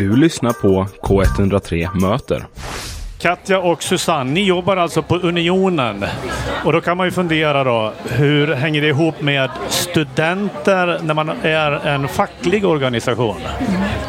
Du 0.00 0.16
lyssnar 0.16 0.52
på 0.52 0.86
K103 1.02 2.00
Möter. 2.00 2.46
Katja 3.18 3.60
och 3.60 3.82
Susanne, 3.82 4.30
ni 4.30 4.44
jobbar 4.44 4.76
alltså 4.76 5.02
på 5.02 5.16
Unionen. 5.16 6.04
Och 6.64 6.72
då 6.72 6.80
kan 6.80 6.96
man 6.96 7.06
ju 7.06 7.10
fundera 7.10 7.64
då, 7.64 7.92
hur 8.04 8.54
hänger 8.54 8.80
det 8.80 8.88
ihop 8.88 9.20
med 9.20 9.50
studenter 9.68 11.00
när 11.02 11.14
man 11.14 11.28
är 11.42 11.72
en 11.86 12.08
facklig 12.08 12.64
organisation? 12.64 13.40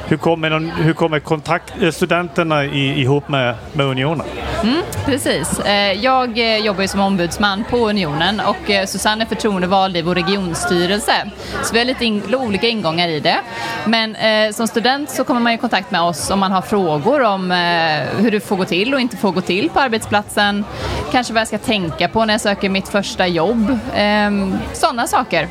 Hur 0.08 0.18
kommer, 0.18 0.82
hur 0.84 0.94
kommer 0.94 1.20
kontakt, 1.20 1.74
eh, 1.82 1.92
studenterna 1.92 2.66
i, 2.66 3.02
ihop 3.02 3.30
med, 3.30 3.56
med 3.74 3.86
Unionen? 3.86 4.26
Mm, 4.64 4.82
precis. 5.06 5.60
Eh, 5.60 5.92
jag 5.92 6.38
eh, 6.38 6.58
jobbar 6.58 6.82
ju 6.82 6.88
som 6.88 7.00
ombudsman 7.00 7.64
på 7.70 7.90
Unionen 7.90 8.40
och 8.40 8.70
eh, 8.70 8.86
Susanne 8.86 9.24
är 9.24 9.26
förtroendevald 9.26 9.98
i 9.98 10.02
vår 10.02 10.16
regionstyrelse. 10.16 11.32
Så 11.64 11.74
vi 11.74 11.80
har 11.80 11.86
lite 11.86 12.06
in, 12.06 12.36
olika 12.36 12.68
ingångar 12.68 13.08
i 13.08 13.20
det. 13.20 13.38
Men 13.86 14.16
eh, 14.16 14.52
som 14.52 14.68
student 14.68 15.10
så 15.10 15.24
kommer 15.24 15.42
man 15.42 15.54
i 15.54 15.58
kontakt 15.58 15.92
med 15.92 16.02
oss 16.02 16.30
om 16.30 16.40
man 16.40 16.52
har 16.52 16.62
frågor 16.62 17.24
om 17.24 17.52
eh, 17.52 18.22
hur 18.22 18.32
det 18.32 18.40
får 18.40 18.56
gå 18.56 18.66
till 18.66 18.94
och 18.94 19.00
inte 19.00 19.18
får 19.18 19.32
gå 19.32 19.42
till 19.42 19.70
på 19.70 19.80
arbetsplatsen. 19.80 20.66
Kanske 21.12 21.34
vad 21.34 21.42
jag 21.42 21.48
ska 21.48 21.58
tänka 21.58 22.08
på 22.08 22.26
när 22.26 22.34
jag 22.34 22.42
söker 22.42 22.70
mitt 22.70 22.90
första 22.90 23.28
jobb. 23.28 23.78
Eh, 23.96 24.32
sådana 24.74 25.08
saker. 25.08 25.48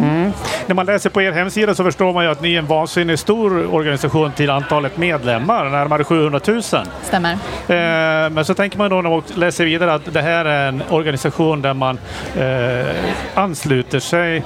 Mm. 0.00 0.32
När 0.66 0.74
man 0.74 0.86
läser 0.86 1.10
på 1.10 1.22
er 1.22 1.32
hemsida 1.32 1.74
så 1.74 1.84
förstår 1.84 2.12
man 2.12 2.24
ju 2.24 2.30
att 2.30 2.42
ni 2.42 2.54
är 2.54 2.58
en 2.58 2.66
vansinnigt 2.66 3.20
stor 3.20 3.74
organisation 3.74 4.32
till 4.32 4.50
antalet 4.50 4.96
medlemmar, 4.96 5.70
närmare 5.70 6.04
700 6.04 6.40
000. 6.46 6.62
Stämmer. 6.62 7.32
Eh, 7.32 8.30
men 8.30 8.44
så 8.44 8.54
tänker 8.54 8.78
man 8.78 8.90
då 8.90 9.02
när 9.02 9.10
man 9.10 9.22
läser 9.34 9.64
vidare 9.64 9.94
att 9.94 10.12
det 10.12 10.22
här 10.22 10.44
är 10.44 10.68
en 10.68 10.82
organisation 10.90 11.62
där 11.62 11.74
man 11.74 11.98
eh, 12.36 12.86
ansluter 13.34 14.00
sig 14.00 14.42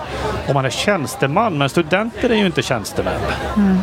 om 0.49 0.55
man 0.55 0.65
är 0.65 0.71
tjänsteman, 0.71 1.59
men 1.59 1.69
studenter 1.69 2.31
är 2.31 2.35
ju 2.35 2.47
inte 2.47 2.63
tjänstemän. 2.63 3.15
Mm. 3.57 3.79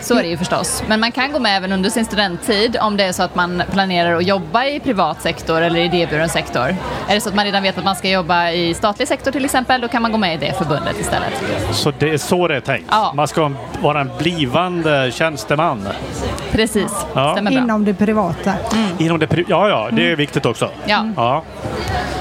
Så 0.00 0.18
är 0.18 0.22
det 0.22 0.28
ju 0.28 0.36
förstås. 0.36 0.82
Men 0.88 1.00
man 1.00 1.12
kan 1.12 1.32
gå 1.32 1.38
med 1.38 1.56
även 1.56 1.72
under 1.72 1.90
sin 1.90 2.04
studenttid 2.04 2.76
om 2.80 2.96
det 2.96 3.04
är 3.04 3.12
så 3.12 3.22
att 3.22 3.34
man 3.34 3.62
planerar 3.72 4.16
att 4.16 4.26
jobba 4.26 4.64
i 4.64 4.80
privat 4.80 5.22
sektor 5.22 5.62
eller 5.62 5.80
i 5.80 5.84
idéburen 5.84 6.28
sektor. 6.28 6.76
Är 7.08 7.14
det 7.14 7.20
så 7.20 7.28
att 7.28 7.34
man 7.34 7.44
redan 7.44 7.62
vet 7.62 7.78
att 7.78 7.84
man 7.84 7.96
ska 7.96 8.08
jobba 8.10 8.50
i 8.50 8.74
statlig 8.74 9.08
sektor 9.08 9.30
till 9.30 9.44
exempel, 9.44 9.80
då 9.80 9.88
kan 9.88 10.02
man 10.02 10.12
gå 10.12 10.18
med 10.18 10.34
i 10.34 10.46
det 10.46 10.52
förbundet 10.58 11.00
istället. 11.00 11.32
Så 11.72 11.92
det 11.98 12.10
är 12.10 12.18
så 12.18 12.48
det 12.48 12.56
är 12.56 12.60
tänkt? 12.60 12.86
Ja. 12.90 13.12
Man 13.16 13.28
ska 13.28 13.52
vara 13.80 14.00
en 14.00 14.10
blivande 14.18 15.10
tjänsteman? 15.14 15.88
Precis, 16.52 17.06
Ja. 17.14 17.32
stämmer 17.32 17.50
bra. 17.50 17.60
Inom 17.60 17.84
det 17.84 17.94
privata. 17.94 18.52
Inom 18.98 19.18
det 19.18 19.26
pri- 19.26 19.44
ja, 19.48 19.68
ja, 19.68 19.88
det 19.92 20.10
är 20.12 20.16
viktigt 20.16 20.46
också. 20.46 20.70
Ja. 20.86 21.06
Ja. 21.16 21.42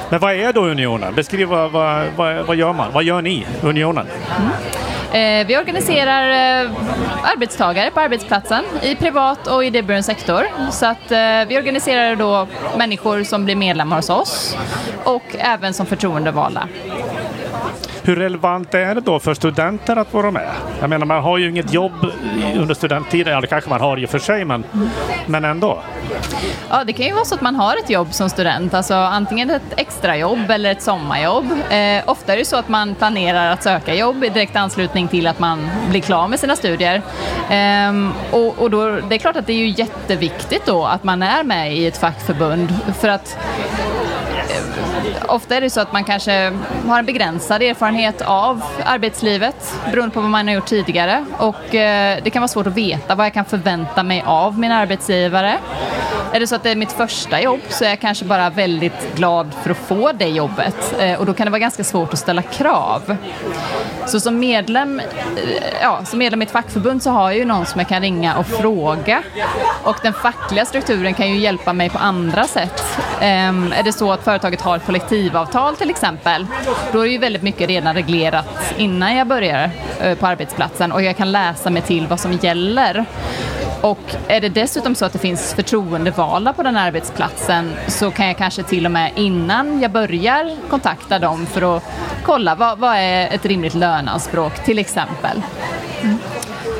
Men 0.09 0.19
vad 0.19 0.33
är 0.33 0.53
då 0.53 0.61
Unionen? 0.65 1.13
Beskriv 1.15 1.47
vad, 1.47 1.71
vad, 1.71 2.05
vad, 2.15 2.35
vad 2.45 2.55
gör 2.55 2.73
man? 2.73 2.91
Vad 2.93 3.03
gör 3.03 3.21
ni, 3.21 3.45
Unionen? 3.61 4.05
Eh, 4.29 4.35
Eh, 5.13 5.47
vi 5.47 5.57
organiserar 5.57 6.29
eh, 6.63 6.71
arbetstagare 7.23 7.91
på 7.91 7.99
arbetsplatsen 7.99 8.63
i 8.81 8.95
privat 8.95 9.47
och 9.47 9.65
idéburen 9.65 10.03
sektor. 10.03 10.71
Så 10.71 10.85
att 10.85 11.11
eh, 11.11 11.17
vi 11.47 11.57
organiserar 11.57 12.15
då 12.15 12.47
människor 12.77 13.23
som 13.23 13.45
blir 13.45 13.55
medlemmar 13.55 13.95
hos 13.95 14.09
oss 14.09 14.57
och 15.03 15.35
även 15.39 15.73
som 15.73 15.85
förtroendevalda. 15.85 16.67
Hur 18.05 18.15
relevant 18.15 18.73
är 18.73 18.95
det 18.95 19.01
då 19.01 19.19
för 19.19 19.33
studenter 19.33 19.95
att 19.95 20.13
vara 20.13 20.31
med? 20.31 20.49
Jag 20.79 20.89
menar, 20.89 21.05
man 21.05 21.23
har 21.23 21.37
ju 21.37 21.49
inget 21.49 21.73
jobb 21.73 22.05
under 22.55 22.73
studenttiden. 22.73 23.33
Ja, 23.33 23.41
det 23.41 23.47
kanske 23.47 23.69
man 23.69 23.81
har 23.81 23.99
i 23.99 24.05
och 24.05 24.09
för 24.09 24.19
sig, 24.19 24.45
men, 24.45 24.63
men 25.25 25.45
ändå. 25.45 25.79
Ja, 26.69 26.83
det 26.83 26.93
kan 26.93 27.05
ju 27.05 27.13
vara 27.13 27.25
så 27.25 27.35
att 27.35 27.41
man 27.41 27.55
har 27.55 27.77
ett 27.77 27.89
jobb 27.89 28.13
som 28.13 28.29
student, 28.29 28.73
alltså 28.73 28.93
antingen 28.93 29.49
ett 29.49 29.73
extrajobb 29.77 30.49
eller 30.49 30.71
ett 30.71 30.81
sommarjobb. 30.81 31.45
Eh, 31.69 32.01
ofta 32.05 32.33
är 32.33 32.37
det 32.37 32.45
så 32.45 32.57
att 32.57 32.69
man 32.69 32.95
planerar 32.95 33.51
att 33.51 33.63
söka 33.63 33.95
jobb 33.95 34.23
i 34.23 34.29
direkt 34.29 34.55
anslutning 34.55 35.07
till 35.07 35.27
att 35.27 35.39
man 35.39 35.69
blir 35.89 36.01
klar 36.01 36.27
med 36.27 36.39
sina 36.39 36.55
studier. 36.55 37.01
Ehm, 37.49 38.11
och 38.31 38.59
och 38.59 38.69
då, 38.69 38.99
det 39.09 39.15
är 39.15 39.19
klart 39.19 39.35
att 39.35 39.47
det 39.47 39.53
är 39.53 39.57
ju 39.57 39.69
jätteviktigt 39.69 40.65
då 40.65 40.85
att 40.85 41.03
man 41.03 41.23
är 41.23 41.43
med 41.43 41.75
i 41.75 41.87
ett 41.87 41.97
fackförbund 41.97 42.73
för 42.99 43.07
att 43.09 43.37
Eh, 44.53 45.33
ofta 45.35 45.55
är 45.55 45.61
det 45.61 45.69
så 45.69 45.81
att 45.81 45.93
man 45.93 46.03
kanske 46.03 46.51
har 46.87 46.99
en 46.99 47.05
begränsad 47.05 47.61
erfarenhet 47.61 48.21
av 48.21 48.63
arbetslivet 48.85 49.75
beroende 49.91 50.13
på 50.13 50.21
vad 50.21 50.29
man 50.29 50.47
har 50.47 50.55
gjort 50.55 50.65
tidigare 50.65 51.25
och 51.37 51.75
eh, 51.75 52.19
det 52.23 52.29
kan 52.29 52.41
vara 52.41 52.47
svårt 52.47 52.67
att 52.67 52.77
veta 52.77 53.15
vad 53.15 53.25
jag 53.25 53.33
kan 53.33 53.45
förvänta 53.45 54.03
mig 54.03 54.23
av 54.25 54.59
min 54.59 54.71
arbetsgivare. 54.71 55.57
Är 56.33 56.39
det 56.39 56.47
så 56.47 56.55
att 56.55 56.63
det 56.63 56.69
är 56.69 56.75
mitt 56.75 56.91
första 56.91 57.41
jobb 57.41 57.59
så 57.69 57.85
är 57.85 57.89
jag 57.89 57.99
kanske 57.99 58.25
bara 58.25 58.49
väldigt 58.49 59.15
glad 59.15 59.53
för 59.63 59.69
att 59.69 59.77
få 59.77 60.11
det 60.11 60.27
jobbet 60.27 60.95
eh, 60.99 61.19
och 61.19 61.25
då 61.25 61.33
kan 61.33 61.45
det 61.47 61.51
vara 61.51 61.59
ganska 61.59 61.83
svårt 61.83 62.13
att 62.13 62.19
ställa 62.19 62.41
krav. 62.41 63.17
Så 64.05 64.19
som 64.19 64.39
medlem, 64.39 64.99
eh, 64.99 65.05
ja, 65.81 66.05
som 66.05 66.19
medlem 66.19 66.41
i 66.41 66.45
ett 66.45 66.51
fackförbund 66.51 67.03
så 67.03 67.11
har 67.11 67.29
jag 67.29 67.37
ju 67.37 67.45
någon 67.45 67.65
som 67.65 67.79
jag 67.79 67.87
kan 67.87 68.01
ringa 68.01 68.37
och 68.37 68.45
fråga 68.45 69.23
och 69.83 69.97
den 70.03 70.13
fackliga 70.13 70.65
strukturen 70.65 71.13
kan 71.13 71.29
ju 71.29 71.37
hjälpa 71.37 71.73
mig 71.73 71.89
på 71.89 71.97
andra 71.97 72.43
sätt. 72.43 72.83
Ehm, 73.21 73.73
är 73.77 73.83
det 73.83 73.93
så 73.93 74.11
att 74.11 74.23
företaget 74.23 74.61
har 74.61 74.75
ett 74.75 74.85
kollektivavtal 74.85 75.75
till 75.75 75.89
exempel, 75.89 76.47
då 76.91 76.99
är 76.99 77.05
det 77.05 77.11
ju 77.11 77.17
väldigt 77.17 77.43
mycket 77.43 77.69
redan 77.69 77.95
reglerat 77.95 78.73
innan 78.77 79.15
jag 79.15 79.27
börjar 79.27 79.69
eh, 80.01 80.17
på 80.17 80.27
arbetsplatsen 80.27 80.91
och 80.91 81.01
jag 81.01 81.17
kan 81.17 81.31
läsa 81.31 81.69
mig 81.69 81.81
till 81.81 82.07
vad 82.07 82.19
som 82.19 82.33
gäller. 82.33 83.05
Och 83.83 84.15
är 84.27 84.41
det 84.41 84.49
dessutom 84.49 84.95
så 84.95 85.05
att 85.05 85.13
det 85.13 85.19
finns 85.19 85.53
förtroendevalda 85.53 86.53
på 86.53 86.63
den 86.63 86.77
arbetsplatsen 86.77 87.73
så 87.87 88.11
kan 88.11 88.27
jag 88.27 88.37
kanske 88.37 88.63
till 88.63 88.85
och 88.85 88.91
med 88.91 89.11
innan 89.15 89.81
jag 89.81 89.91
börjar 89.91 90.69
kontakta 90.69 91.19
dem 91.19 91.45
för 91.45 91.77
att 91.77 91.83
kolla 92.25 92.55
vad, 92.55 92.79
vad 92.79 92.95
är 92.95 93.35
ett 93.35 93.45
rimligt 93.45 93.73
löneanspråk 93.73 94.63
till 94.65 94.79
exempel. 94.79 95.41
Mm. 96.01 96.17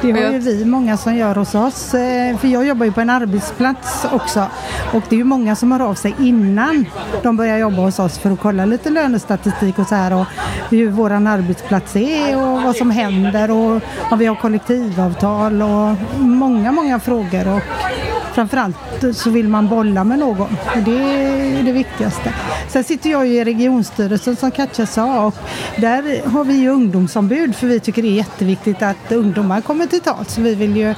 Det 0.04 0.12
har 0.12 0.32
ju 0.32 0.40
vi 0.40 0.66
många 0.66 0.98
som 0.98 1.16
gör 1.16 1.36
hos 1.36 1.56
oss. 1.56 1.94
eh, 1.94 2.38
För 2.38 2.48
jag 2.48 2.66
jobbar 2.66 2.86
ju 2.86 2.92
på 2.92 3.02
en 3.02 3.10
arbetsplats 3.10 4.06
också. 4.12 4.46
Och 4.94 5.04
det 5.10 5.16
är 5.16 5.18
ju 5.18 5.24
många 5.24 5.56
som 5.56 5.72
hör 5.72 5.80
av 5.80 5.94
sig 5.96 6.16
innan 6.20 6.86
de 7.24 7.38
börjar 7.38 7.58
jobba 7.58 7.82
hos 7.82 8.00
oss 8.00 8.18
för 8.18 8.32
att 8.32 8.40
kolla 8.40 8.66
lite 8.66 8.90
lönestatistik 8.90 9.80
och 9.80 9.88
så 9.88 9.96
här 9.96 10.14
och 10.14 10.26
hur 10.70 10.90
våran 10.90 11.28
arbetsplats 11.28 11.96
är 11.96 12.38
och 12.38 12.64
vad 12.64 12.76
som 12.76 12.92
händer 12.92 13.52
och 13.52 13.82
om 14.12 14.20
vi 14.20 14.26
har 14.26 14.36
kollektivavtal 14.36 15.62
och 15.62 15.96
många, 16.20 16.72
många 16.72 17.00
frågor. 17.00 17.48
Och 17.56 17.62
framförallt 18.34 18.78
så 19.14 19.30
vill 19.30 19.48
man 19.48 19.68
bolla 19.68 20.04
med 20.04 20.20
någon. 20.20 20.42
Och 20.76 20.84
det 20.86 21.02
är 21.64 21.68
det 21.68 21.72
viktigaste. 21.72 22.34
Sen 22.68 22.84
sitter 22.84 23.10
jag 23.10 23.28
ju 23.28 23.34
i 23.34 23.44
regionstyrelsen 23.44 24.36
som 24.36 24.52
Katja 24.52 24.86
sa 24.86 25.26
och 25.26 25.36
där 25.78 26.30
har 26.30 26.44
vi 26.44 26.54
ju 26.54 26.70
ungdomsombud 26.70 27.56
för 27.56 27.68
vi 27.68 27.80
tycker 27.80 28.02
det 28.02 28.08
är 28.08 28.16
jätteviktigt 28.16 28.82
att 28.82 29.12
ungdomar 29.12 29.62
kommer 29.62 29.86
till 29.86 30.02
tals. 30.02 30.38
Vi 30.38 30.56
vill 30.56 30.78
ju 30.78 30.96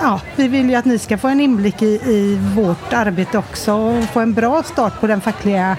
Ja, 0.00 0.20
vi 0.36 0.48
vill 0.48 0.70
ju 0.70 0.74
att 0.74 0.84
ni 0.84 0.98
ska 0.98 1.18
få 1.18 1.28
en 1.28 1.40
inblick 1.40 1.82
i, 1.82 1.86
i 1.86 2.38
vårt 2.56 2.92
arbete 2.92 3.38
också 3.38 3.72
och 3.72 4.04
få 4.04 4.20
en 4.20 4.34
bra 4.34 4.62
start 4.62 5.00
på 5.00 5.06
den 5.06 5.20
fackliga, 5.20 5.76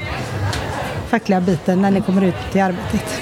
fackliga 1.09 1.41
biten 1.41 1.81
när 1.81 1.91
ni 1.91 2.01
kommer 2.01 2.21
ut 2.23 2.51
till 2.51 2.61
arbetet. 2.61 3.21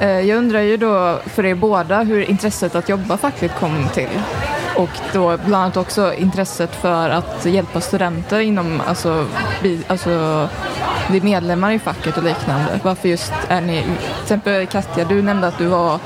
Eh, 0.00 0.08
jag 0.08 0.38
undrar 0.38 0.60
ju 0.60 0.76
då 0.76 1.20
för 1.26 1.44
er 1.44 1.54
båda 1.54 2.02
hur 2.02 2.30
intresset 2.30 2.74
att 2.74 2.88
jobba 2.88 3.16
fackligt 3.16 3.54
kom 3.54 3.88
till. 3.94 4.08
Och 4.76 4.88
då 5.12 5.36
bland 5.36 5.54
annat 5.64 5.76
också 5.76 6.14
intresset 6.14 6.74
för 6.74 7.10
att 7.10 7.44
hjälpa 7.44 7.80
studenter 7.80 8.40
inom, 8.40 8.82
alltså, 8.86 9.26
bi, 9.62 9.84
alltså 9.86 10.48
bli 11.10 11.20
medlemmar 11.20 11.70
i 11.72 11.78
facket 11.78 12.16
och 12.16 12.22
liknande. 12.24 12.80
Varför 12.82 13.08
just 13.08 13.32
är 13.48 13.60
ni, 13.60 13.82
till 13.82 13.92
exempel 14.22 14.66
Katja, 14.66 15.04
du 15.04 15.22
nämnde 15.22 15.46
att 15.46 15.58
du 15.58 15.66
var 15.66 15.98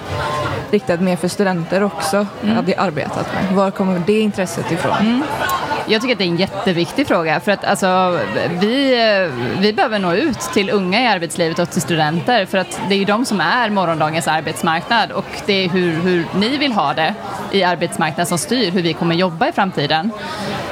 riktad 0.71 0.97
mer 0.97 1.16
för 1.16 1.28
studenter 1.28 1.82
också, 1.82 2.27
Mm. 2.43 2.56
hade 2.56 2.81
arbetat 2.81 3.27
med. 3.34 3.56
Var 3.56 3.71
kommer 3.71 4.03
det 4.06 4.21
intresset 4.21 4.72
ifrån? 4.72 5.22
Jag 5.89 6.03
tycker 6.03 6.15
att 6.15 6.19
det 6.19 6.25
är 6.25 6.29
en 6.29 6.37
jätteviktig 6.37 7.07
fråga 7.07 7.41
för 7.41 7.53
att 7.53 7.65
alltså, 7.65 8.21
vi, 8.61 8.97
vi 9.59 9.73
behöver 9.73 9.99
nå 9.99 10.15
ut 10.15 10.41
till 10.41 10.71
unga 10.71 11.03
i 11.03 11.07
arbetslivet 11.07 11.59
och 11.59 11.71
till 11.71 11.83
studenter 11.83 12.47
för 12.47 12.59
att 12.59 12.81
det 12.89 12.95
är 12.95 12.99
ju 12.99 13.05
de 13.05 13.25
som 13.25 13.41
är 13.41 13.71
morgondagens 13.71 14.29
arbetsmarknad 14.29 15.13
och 15.13 15.25
det 15.47 15.65
är 15.65 15.69
hur, 15.69 15.93
hur 15.93 16.27
ni 16.35 16.57
vill 16.57 16.73
ha 16.73 16.95
det 16.95 17.15
i 17.53 17.63
arbetsmarknaden 17.63 18.27
som 18.27 18.39
styr 18.39 18.71
hur 18.71 18.83
vi 18.83 18.93
kommer 18.93 19.15
jobba 19.15 19.49
i 19.49 19.53
framtiden. 19.53 20.10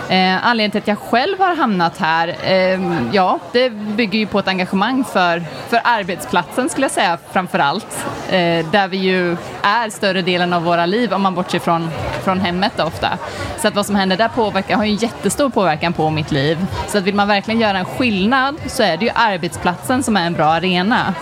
Eh, 0.08 0.46
anledningen 0.46 0.70
till 0.70 0.80
att 0.80 0.88
jag 0.88 0.98
själv 0.98 1.38
har 1.38 1.56
hamnat 1.56 1.98
här, 1.98 2.36
eh, 2.42 2.80
ja, 3.12 3.38
det 3.52 3.70
bygger 3.70 4.18
ju 4.18 4.26
på 4.26 4.38
ett 4.38 4.48
engagemang 4.48 5.04
för, 5.04 5.42
för 5.68 5.80
arbetsplatsen 5.84 6.68
skulle 6.68 6.84
jag 6.84 6.90
säga 6.90 7.18
framför 7.32 7.58
allt. 7.58 8.06
Eh, 8.30 8.66
där 8.66 8.88
vi 8.88 8.96
ju 8.96 9.36
är 9.62 9.90
större 9.90 10.22
delen 10.22 10.52
av 10.52 10.62
våra 10.62 10.86
liv 10.86 11.12
om 11.12 11.22
man 11.22 11.34
bortser 11.34 11.58
från, 11.58 11.90
från 12.24 12.40
hemmet 12.40 12.72
då 12.76 12.84
ofta. 12.84 13.18
Så 13.58 13.68
att 13.68 13.74
vad 13.74 13.86
som 13.86 13.96
händer 13.96 14.16
där 14.16 14.28
påverkar, 14.28 14.76
har 14.76 14.84
ju 14.84 14.90
en 14.90 14.96
jättestor 14.96 15.50
påverkan 15.50 15.92
på 15.92 16.10
mitt 16.10 16.30
liv. 16.30 16.66
Så 16.88 16.98
att 16.98 17.04
vill 17.04 17.14
man 17.14 17.28
verkligen 17.28 17.60
göra 17.60 17.78
en 17.78 17.84
skillnad 17.84 18.56
så 18.66 18.82
är 18.82 18.96
det 18.96 19.04
ju 19.04 19.10
arbetsplatsen 19.14 20.02
som 20.02 20.16
är 20.16 20.26
en 20.26 20.34
bra 20.34 20.46
arena. 20.46 21.14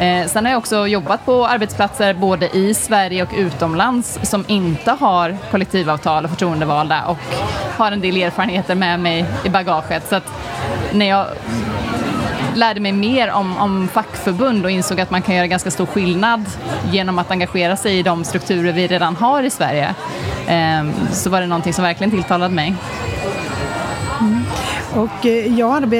Eh, 0.00 0.26
sen 0.26 0.44
har 0.44 0.52
jag 0.52 0.58
också 0.58 0.86
jobbat 0.86 1.24
på 1.24 1.46
arbetsplatser 1.46 2.14
både 2.14 2.56
i 2.56 2.74
Sverige 2.74 3.22
och 3.22 3.28
utomlands 3.36 4.18
som 4.22 4.44
inte 4.48 4.90
har 4.90 5.36
kollektivavtal 5.50 6.24
och 6.24 6.30
förtroendevalda 6.30 7.04
och 7.06 7.18
har 7.76 7.92
en 7.92 8.00
del 8.00 8.16
erfarenheter 8.16 8.74
med 8.74 9.00
mig 9.00 9.26
i 9.44 9.48
bagaget. 9.48 10.08
Så 10.08 10.16
att 10.16 10.32
när 10.92 11.06
jag 11.06 11.26
lärde 12.54 12.80
mig 12.80 12.92
mer 12.92 13.30
om, 13.30 13.58
om 13.58 13.88
fackförbund 13.88 14.64
och 14.64 14.70
insåg 14.70 15.00
att 15.00 15.10
man 15.10 15.22
kan 15.22 15.34
göra 15.34 15.46
ganska 15.46 15.70
stor 15.70 15.86
skillnad 15.86 16.44
genom 16.90 17.18
att 17.18 17.30
engagera 17.30 17.76
sig 17.76 17.98
i 17.98 18.02
de 18.02 18.24
strukturer 18.24 18.72
vi 18.72 18.86
redan 18.86 19.16
har 19.16 19.42
i 19.42 19.50
Sverige 19.50 19.94
eh, 20.46 20.86
så 21.12 21.30
var 21.30 21.40
det 21.40 21.46
någonting 21.46 21.72
som 21.72 21.84
verkligen 21.84 22.10
tilltalade 22.10 22.54
mig. 22.54 22.74
Och 24.94 25.26
eh, 25.26 25.58
jag 25.58 25.94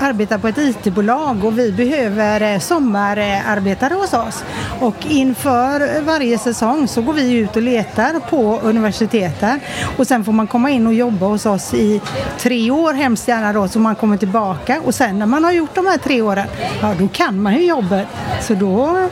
arbetar 0.00 0.38
på 0.38 0.48
ett 0.48 0.58
IT-bolag 0.58 1.44
och 1.44 1.58
vi 1.58 1.72
behöver 1.72 2.54
eh, 2.54 2.58
sommararbetare 2.58 3.94
hos 3.94 4.12
oss. 4.12 4.44
Och 4.80 4.94
inför 5.08 6.02
varje 6.02 6.38
säsong 6.38 6.88
så 6.88 7.02
går 7.02 7.12
vi 7.12 7.32
ut 7.32 7.56
och 7.56 7.62
letar 7.62 8.20
på 8.30 8.60
universiteten 8.62 9.60
och 9.96 10.06
sen 10.06 10.24
får 10.24 10.32
man 10.32 10.46
komma 10.46 10.70
in 10.70 10.86
och 10.86 10.94
jobba 10.94 11.26
hos 11.26 11.46
oss 11.46 11.74
i 11.74 12.00
tre 12.38 12.70
år 12.70 12.92
hemskt 12.92 13.28
gärna 13.28 13.52
då 13.52 13.68
så 13.68 13.78
man 13.78 13.94
kommer 13.94 14.16
tillbaka 14.16 14.80
och 14.84 14.94
sen 14.94 15.18
när 15.18 15.26
man 15.26 15.44
har 15.44 15.52
gjort 15.52 15.74
de 15.74 15.86
här 15.86 15.98
tre 15.98 16.22
åren, 16.22 16.46
ja 16.80 16.94
då 16.98 17.08
kan 17.08 17.42
man 17.42 17.54
ju 17.54 17.66
jobbet. 17.66 18.06
Så 18.42 18.54
då 18.54 19.08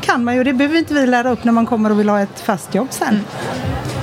kan 0.00 0.24
man 0.24 0.36
ju, 0.36 0.44
det 0.44 0.52
behöver 0.52 0.78
inte 0.78 0.94
vi 0.94 1.06
lära 1.06 1.30
upp 1.30 1.44
när 1.44 1.52
man 1.52 1.66
kommer 1.66 1.90
och 1.90 2.00
vill 2.00 2.08
ha 2.08 2.20
ett 2.20 2.40
fast 2.40 2.74
jobb 2.74 2.88
sen. 2.90 3.08
Mm. 3.08 3.24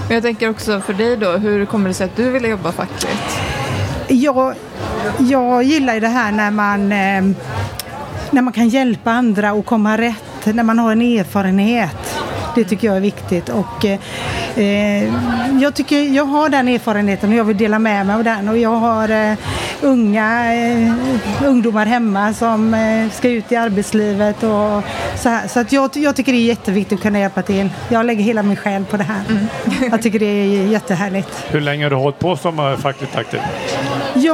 Men 0.08 0.16
jag 0.16 0.24
tänker 0.24 0.50
också 0.50 0.80
för 0.80 0.94
dig 0.94 1.18
då, 1.18 1.32
hur 1.32 1.66
kommer 1.66 1.88
det 1.88 1.94
sig 1.94 2.06
att 2.06 2.16
du 2.16 2.30
ville 2.30 2.48
jobba 2.48 2.72
fackligt? 2.72 3.40
Jag, 4.12 4.56
jag 5.20 5.64
gillar 5.64 5.94
ju 5.94 6.00
det 6.00 6.08
här 6.08 6.32
när 6.32 6.52
man, 6.52 6.92
eh, 6.92 7.38
när 8.32 8.42
man 8.42 8.54
kan 8.54 8.70
hjälpa 8.70 9.12
andra 9.12 9.54
och 9.54 9.66
komma 9.66 9.98
rätt, 9.98 10.46
när 10.46 10.64
man 10.64 10.80
har 10.80 10.92
en 10.92 11.02
erfarenhet. 11.02 12.22
Det 12.56 12.64
tycker 12.64 12.88
jag 12.88 12.98
är 12.98 13.02
viktigt. 13.02 13.50
Och, 13.50 13.86
eh, 13.86 15.14
jag, 15.62 15.74
tycker, 15.74 16.02
jag 16.16 16.26
har 16.26 16.50
den 16.50 16.68
erfarenheten 16.68 17.30
och 17.30 17.36
jag 17.36 17.44
vill 17.44 17.58
dela 17.58 17.80
med 17.80 18.06
mig 18.06 18.16
av 18.16 18.24
den. 18.24 18.50
Och 18.50 18.58
jag 18.58 18.76
har 18.76 19.10
eh, 19.10 19.38
unga 19.82 20.56
eh, 20.56 20.94
ungdomar 21.46 21.86
hemma 21.86 22.34
som 22.34 22.74
eh, 22.74 23.12
ska 23.12 23.30
ut 23.30 23.52
i 23.52 23.56
arbetslivet 23.56 24.44
och 24.44 24.84
så 25.16 25.30
här. 25.30 25.48
Så 25.48 25.60
att 25.60 25.72
jag, 25.72 25.90
jag 25.94 26.16
tycker 26.16 26.32
det 26.32 26.38
är 26.38 26.46
jätteviktigt 26.46 26.98
att 26.98 27.02
kunna 27.02 27.20
hjälpa 27.20 27.42
till. 27.42 27.70
Jag 27.90 28.06
lägger 28.06 28.24
hela 28.24 28.44
min 28.44 28.58
själ 28.58 28.86
på 28.86 28.98
det 28.98 29.04
här. 29.04 29.22
Mm. 29.30 29.46
jag 29.92 30.02
tycker 30.02 30.20
det 30.20 30.26
är 30.26 30.66
jättehärligt. 30.68 31.46
Hur 31.50 31.62
länge 31.62 31.86
har 31.86 31.90
du 31.90 31.96
hållit 31.96 32.20
på 32.20 32.36
som 32.36 32.60
eh, 32.60 32.78
fackligt 32.78 33.16
aktiv? 33.16 33.40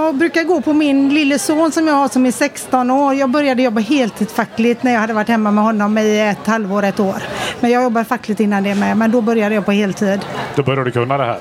Jag 0.08 0.16
brukar 0.16 0.44
gå 0.44 0.62
på 0.62 0.74
min 0.74 1.10
lille 1.14 1.40
son 1.40 1.72
som 1.72 1.88
jag 1.88 1.96
har 1.96 2.08
som 2.08 2.26
är 2.26 2.32
16 2.32 2.92
år. 2.92 3.14
Jag 3.14 3.30
började 3.30 3.62
jobba 3.62 3.82
heltidsfackligt 3.82 4.84
när 4.84 4.94
jag 4.94 5.00
hade 5.00 5.14
varit 5.14 5.28
hemma 5.28 5.52
med 5.52 5.64
honom 5.64 5.98
i 5.98 6.20
ett 6.20 6.48
halvår, 6.48 6.84
ett 6.84 7.00
år. 7.00 7.24
Men 7.60 7.72
jag 7.72 7.84
jobbade 7.84 8.06
fackligt 8.06 8.40
innan 8.40 8.64
det 8.64 8.76
med, 8.76 8.98
men 8.98 9.12
då 9.12 9.22
började 9.22 9.56
jag 9.56 9.66
på 9.66 9.72
heltid. 9.72 10.20
Då 10.56 10.64
började 10.64 10.84
du 10.84 10.92
kunna 10.92 11.18
det 11.18 11.24
här? 11.24 11.38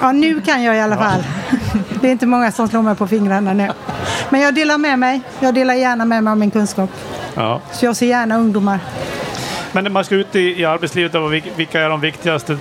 Ja, 0.00 0.12
nu 0.12 0.40
kan 0.40 0.62
jag 0.62 0.76
i 0.76 0.80
alla 0.80 0.96
fall. 0.96 1.24
Det 2.00 2.08
är 2.08 2.12
inte 2.12 2.26
många 2.26 2.52
som 2.52 2.68
slår 2.68 2.82
mig 2.82 2.96
på 2.96 3.06
fingrarna 3.06 3.52
nu. 3.52 3.68
Men 4.28 4.40
jag 4.40 4.54
delar 4.54 4.78
med 4.78 4.98
mig. 4.98 5.20
Jag 5.40 5.54
delar 5.54 5.74
gärna 5.74 6.04
med 6.04 6.24
mig 6.24 6.30
av 6.30 6.38
min 6.38 6.50
kunskap. 6.50 6.90
Ja. 7.34 7.60
Så 7.72 7.84
jag 7.84 7.96
ser 7.96 8.06
gärna 8.06 8.38
ungdomar. 8.38 8.78
Men 9.72 9.84
när 9.84 9.90
man 9.90 10.04
ska 10.04 10.14
ut 10.14 10.36
i, 10.36 10.60
i 10.60 10.64
arbetslivet, 10.64 11.14
vilka 11.56 11.80
är 11.80 11.88
de 11.88 12.00
viktigaste 12.00 12.58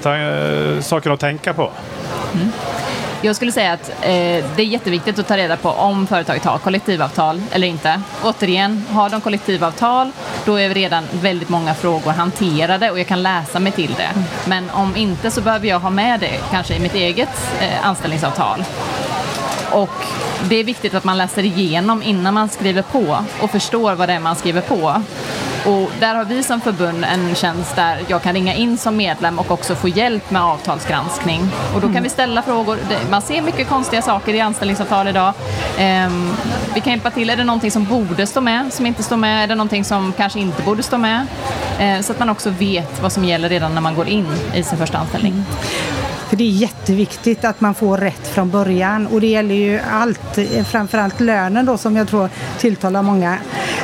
sakerna 0.82 1.14
att 1.14 1.20
tänka 1.20 1.54
på? 1.54 1.72
Mm. 2.34 2.48
Jag 3.22 3.36
skulle 3.36 3.52
säga 3.52 3.74
att 3.74 3.90
eh, 3.90 3.96
det 4.56 4.58
är 4.58 4.64
jätteviktigt 4.64 5.20
att 5.20 5.28
ta 5.28 5.38
reda 5.38 5.58
på 5.58 5.70
om 5.70 6.08
företaget 6.08 6.46
har 6.46 6.58
kollektivavtal 6.58 7.42
eller 7.52 7.68
inte. 7.68 8.02
Återigen, 8.24 8.86
har 8.90 9.10
de 9.10 9.22
kollektivavtal 9.22 10.12
då 10.46 10.56
är 10.60 10.70
redan 10.70 11.04
väldigt 11.12 11.50
många 11.50 11.74
frågor 11.74 12.12
hanterade 12.12 12.92
och 12.92 13.00
jag 13.00 13.08
kan 13.08 13.24
läsa 13.24 13.60
mig 13.60 13.72
till 13.72 13.94
det. 13.98 14.10
Men 14.48 14.70
om 14.70 14.96
inte 14.96 15.32
så 15.32 15.42
behöver 15.42 15.68
jag 15.68 15.80
ha 15.80 15.90
med 15.90 16.20
det 16.20 16.40
kanske 16.52 16.76
i 16.76 16.80
mitt 16.80 16.96
eget 16.96 17.62
eh, 17.62 17.88
anställningsavtal. 17.88 18.64
Och 19.72 20.06
det 20.50 20.56
är 20.56 20.64
viktigt 20.64 20.94
att 20.94 21.04
man 21.04 21.18
läser 21.18 21.44
igenom 21.44 22.04
innan 22.04 22.34
man 22.34 22.50
skriver 22.50 22.82
på 22.82 23.26
och 23.42 23.52
förstår 23.52 23.96
vad 23.96 24.10
det 24.10 24.14
är 24.14 24.20
man 24.20 24.36
skriver 24.36 24.62
på. 24.62 25.02
Och 25.66 25.92
där 26.00 26.16
har 26.16 26.26
vi 26.26 26.44
som 26.44 26.62
förbund 26.62 27.06
en 27.06 27.36
tjänst 27.36 27.76
där 27.76 28.04
jag 28.08 28.22
kan 28.22 28.34
ringa 28.34 28.54
in 28.54 28.78
som 28.78 28.98
medlem 28.98 29.40
och 29.40 29.52
också 29.52 29.76
få 29.76 29.88
hjälp 29.88 30.32
med 30.32 30.42
avtalsgranskning. 30.42 31.42
Och 31.76 31.82
då 31.82 31.94
kan 31.94 32.04
vi 32.04 32.10
ställa 32.10 32.42
frågor. 32.42 32.78
Man 33.12 33.22
ser 33.22 33.42
mycket 33.42 33.68
konstiga 33.68 34.02
saker 34.02 34.34
i 34.34 34.42
anställningsavtal 34.42 35.08
idag. 35.08 35.34
Um, 35.80 36.34
vi 36.74 36.82
kan 36.82 36.94
hjälpa 36.94 37.12
till. 37.12 37.30
Är 37.30 37.36
det 37.36 37.44
någonting 37.44 37.72
som 37.72 37.86
borde 37.86 38.28
stå 38.28 38.42
med, 38.42 38.74
som 38.74 38.86
inte 38.86 39.04
står 39.04 39.18
med? 39.18 39.44
Är 39.44 39.48
det 39.48 39.56
någonting 39.56 39.84
som 39.84 40.14
kanske 40.14 40.40
inte 40.40 40.62
borde 40.62 40.84
stå 40.84 40.98
med? 40.98 41.28
Uh, 41.82 42.02
så 42.02 42.12
att 42.12 42.20
man 42.20 42.30
också 42.30 42.50
vet 42.50 43.02
vad 43.02 43.12
som 43.12 43.26
gäller 43.26 43.50
redan 43.50 43.74
när 43.74 43.82
man 43.82 43.96
går 43.96 44.08
in 44.08 44.28
i 44.54 44.64
sin 44.64 44.78
första 44.78 44.98
anställning. 44.98 45.46
För 46.30 46.36
det 46.36 46.44
är 46.44 46.50
jätteviktigt 46.50 47.46
att 47.46 47.62
man 47.62 47.76
får 47.76 47.98
rätt 47.98 48.28
från 48.28 48.50
början 48.50 49.08
och 49.08 49.22
det 49.22 49.28
gäller 49.28 49.56
ju 49.56 49.80
allt, 49.92 50.40
framförallt 50.66 51.20
lönen 51.20 51.66
då 51.66 51.78
som 51.78 51.96
jag 51.96 52.08
tror 52.08 52.30
tilltalar 52.60 53.02
många. 53.02 53.38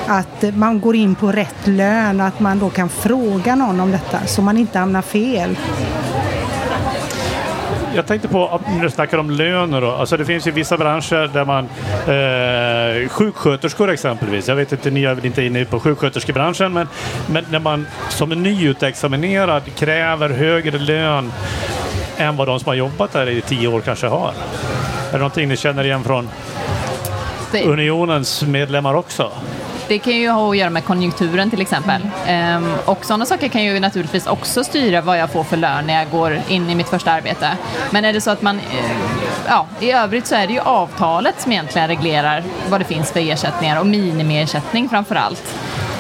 Att 0.08 0.56
man 0.56 0.80
går 0.80 0.96
in 0.96 1.16
på 1.16 1.32
rätt 1.32 1.68
lön 1.68 2.22
och 2.22 2.28
att 2.28 2.40
man 2.40 2.60
då 2.60 2.70
kan 2.70 2.90
fråga 2.90 3.56
någon 3.56 3.80
om 3.80 3.92
detta 3.92 4.20
så 4.26 4.42
man 4.42 4.58
inte 4.58 4.80
hamnar 4.80 5.02
fel. 5.02 5.58
Jag 7.96 8.06
tänkte 8.06 8.28
på, 8.28 8.62
när 8.68 8.84
du 8.84 8.90
snackar 8.90 9.18
om 9.18 9.30
löner 9.30 9.82
då, 9.82 9.92
alltså 9.92 10.18
det 10.18 10.26
finns 10.26 10.48
ju 10.48 10.52
vissa 10.52 10.78
branscher 10.78 11.34
där 11.34 11.46
man, 11.46 11.66
eh, 12.08 13.10
sjuksköterskor 13.10 13.90
exempelvis, 13.90 14.48
jag 14.48 14.56
vet 14.56 14.72
inte, 14.72 14.92
ni 14.92 15.04
är 15.04 15.16
väl 15.16 15.26
inte 15.26 15.44
inne 15.44 15.66
på 15.66 15.80
sjuksköterskebranschen, 15.80 16.74
men, 16.74 16.88
men 17.28 17.46
när 17.52 17.60
man 17.60 17.88
som 18.10 18.30
nyutexaminerad 18.30 19.76
kräver 19.76 20.30
högre 20.30 20.78
lön 20.78 21.32
än 22.18 22.36
vad 22.36 22.48
de 22.48 22.60
som 22.60 22.68
har 22.68 22.76
jobbat 22.76 23.14
där 23.14 23.30
i 23.30 23.42
tio 23.42 23.68
år 23.68 23.82
kanske 23.82 24.08
har. 24.08 24.34
Är 25.10 25.12
det 25.12 25.18
någonting 25.18 25.48
ni 25.48 25.58
känner 25.58 25.84
igen 25.84 26.04
från 26.04 26.30
Unionens 27.66 28.44
medlemmar 28.44 28.94
också? 28.94 29.32
Det 29.88 30.00
kan 30.00 30.16
ju 30.16 30.30
ha 30.30 30.52
att 30.52 30.58
göra 30.58 30.70
med 30.70 30.86
konjunkturen 30.86 31.50
till 31.50 31.62
exempel. 31.62 32.02
Ehm, 32.28 32.74
och 32.86 33.06
sådana 33.06 33.26
saker 33.26 33.48
kan 33.48 33.64
ju 33.64 33.80
naturligtvis 33.80 34.28
också 34.28 34.64
styra 34.64 35.02
vad 35.02 35.18
jag 35.18 35.30
får 35.30 35.44
för 35.44 35.58
lön 35.58 35.88
när 35.88 35.94
jag 35.94 36.10
går 36.12 36.40
in 36.48 36.70
i 36.70 36.76
mitt 36.76 36.90
första 36.90 37.12
arbete. 37.12 37.58
Men 37.92 38.06
är 38.06 38.14
det 38.14 38.22
så 38.22 38.32
att 38.32 38.42
man, 38.42 38.60
eh, 38.60 38.92
ja, 39.48 39.68
i 39.80 39.92
övrigt 39.92 40.28
så 40.28 40.36
är 40.36 40.48
det 40.48 40.54
ju 40.54 40.60
avtalet 40.60 41.42
som 41.42 41.52
egentligen 41.52 41.88
reglerar 41.88 42.44
vad 42.70 42.82
det 42.82 42.86
finns 42.86 43.12
för 43.12 43.20
ersättningar 43.20 43.80
och 43.80 43.88
minimiersättning 43.88 44.90
framför 44.90 45.16
allt. 45.16 45.56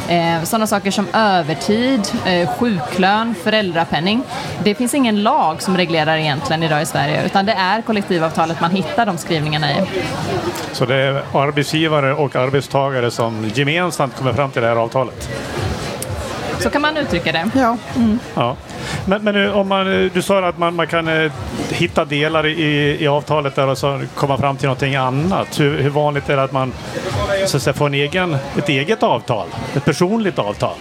Eh, 0.10 0.44
sådana 0.44 0.68
saker 0.68 0.92
som 0.92 1.08
övertid, 1.14 2.02
eh, 2.26 2.50
sjuklön, 2.50 3.36
föräldrapenning. 3.44 4.24
Det 4.64 4.76
finns 4.76 4.94
ingen 4.94 5.24
lag 5.24 5.62
som 5.62 5.78
reglerar 5.78 6.18
egentligen 6.18 6.64
idag 6.64 6.82
i 6.82 6.86
Sverige 6.86 7.26
utan 7.26 7.46
det 7.46 7.52
är 7.52 7.82
kollektivavtalet 7.82 8.62
man 8.62 8.72
hittar 8.72 9.06
de 9.06 9.18
skrivningarna 9.18 9.72
i. 9.72 9.76
Så 10.72 10.86
det 10.86 10.96
är 10.96 11.24
arbetsgivare 11.34 12.14
och 12.14 12.36
arbetstagare 12.36 13.12
som 13.12 13.52
gemensamt 13.54 14.16
kommer 14.16 14.34
fram 14.34 14.52
till 14.52 14.62
det 14.62 14.68
här 14.68 14.76
avtalet? 14.76 15.30
Så 16.66 16.72
kan 16.72 16.82
man 16.82 16.98
uttrycka 16.98 17.32
det. 17.32 17.50
Ja. 17.56 17.78
Mm. 17.96 18.20
ja. 18.36 18.56
Men, 19.06 19.24
men 19.24 19.52
om 19.52 19.68
man, 19.68 20.10
du 20.14 20.22
sa 20.22 20.48
att 20.48 20.58
man, 20.58 20.76
man 20.76 20.88
kan 20.88 21.08
eh, 21.08 21.32
hitta 21.70 22.06
delar 22.06 22.46
i, 22.46 22.98
i 23.04 23.08
avtalet 23.08 23.56
där 23.56 23.68
och 23.68 23.78
så 23.78 24.02
komma 24.16 24.38
fram 24.38 24.58
till 24.58 24.66
någonting 24.66 24.96
annat. 24.96 25.60
Hur, 25.60 25.78
hur 25.78 25.90
vanligt 25.90 26.30
är 26.30 26.38
det 26.38 26.44
att 26.44 26.52
man 26.52 26.74
så 27.46 27.58
att 27.58 27.64
säga, 27.64 27.74
få 27.74 27.86
en 27.86 27.94
egen, 27.94 28.38
ett 28.58 28.70
eget 28.70 29.04
avtal, 29.04 29.48
ett 29.76 29.86
personligt 29.86 30.40
avtal? 30.40 30.76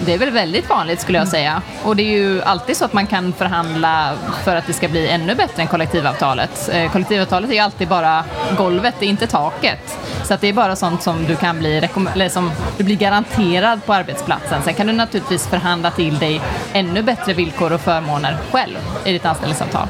Det 0.00 0.14
är 0.14 0.18
väl 0.18 0.30
väldigt 0.30 0.68
vanligt 0.68 1.00
skulle 1.00 1.18
jag 1.18 1.28
säga. 1.28 1.62
Och 1.84 1.96
det 1.96 2.02
är 2.02 2.18
ju 2.18 2.42
alltid 2.42 2.76
så 2.76 2.84
att 2.84 2.92
man 2.92 3.06
kan 3.06 3.32
förhandla 3.32 4.12
för 4.44 4.56
att 4.56 4.66
det 4.66 4.72
ska 4.72 4.88
bli 4.88 5.08
ännu 5.08 5.34
bättre 5.34 5.62
än 5.62 5.68
kollektivavtalet. 5.68 6.70
Eh, 6.72 6.92
kollektivavtalet 6.92 7.50
är 7.50 7.54
ju 7.54 7.60
alltid 7.60 7.88
bara 7.88 8.24
golvet, 8.56 8.94
det 8.98 9.06
är 9.06 9.10
inte 9.10 9.26
taket. 9.26 9.98
Så 10.24 10.34
att 10.34 10.40
det 10.40 10.48
är 10.48 10.52
bara 10.52 10.76
sånt 10.76 11.02
som 11.02 11.24
du 11.26 11.36
kan 11.36 11.58
bli, 11.58 11.76
eller 12.14 12.28
som 12.28 12.50
du 12.76 12.84
blir 12.84 12.96
garanterad 12.96 13.84
på 13.86 13.94
arbetsplatsen. 13.94 14.62
Sen 14.62 14.74
kan 14.74 14.86
du 14.86 14.92
naturligtvis 14.92 15.46
förhandla 15.46 15.90
till 15.90 16.18
dig 16.18 16.40
ännu 16.72 17.02
bättre 17.02 17.32
villkor 17.32 17.72
och 17.72 17.80
förmåner 17.80 18.36
själv 18.52 18.76
i 19.04 19.12
ditt 19.12 19.26
anställningsavtal. 19.26 19.86